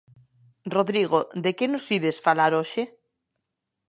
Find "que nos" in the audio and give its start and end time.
1.57-1.85